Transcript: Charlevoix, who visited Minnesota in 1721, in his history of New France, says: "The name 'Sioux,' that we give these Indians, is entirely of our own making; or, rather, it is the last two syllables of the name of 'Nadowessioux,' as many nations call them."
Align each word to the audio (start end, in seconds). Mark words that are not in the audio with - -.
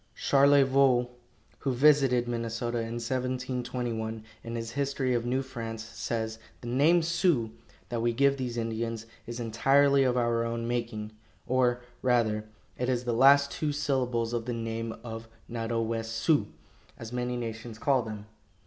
Charlevoix, 0.15 1.05
who 1.59 1.73
visited 1.73 2.27
Minnesota 2.27 2.79
in 2.79 2.95
1721, 2.97 4.23
in 4.43 4.55
his 4.55 4.71
history 4.71 5.13
of 5.13 5.27
New 5.27 5.43
France, 5.43 5.83
says: 5.83 6.39
"The 6.61 6.67
name 6.69 7.03
'Sioux,' 7.03 7.51
that 7.89 8.01
we 8.01 8.11
give 8.11 8.37
these 8.37 8.57
Indians, 8.57 9.05
is 9.27 9.39
entirely 9.39 10.01
of 10.01 10.17
our 10.17 10.43
own 10.43 10.67
making; 10.67 11.11
or, 11.45 11.83
rather, 12.01 12.45
it 12.79 12.89
is 12.89 13.03
the 13.03 13.13
last 13.13 13.51
two 13.51 13.71
syllables 13.71 14.33
of 14.33 14.45
the 14.45 14.53
name 14.53 14.91
of 15.03 15.27
'Nadowessioux,' 15.47 16.47
as 16.97 17.13
many 17.13 17.37
nations 17.37 17.77
call 17.77 18.01
them." 18.01 18.25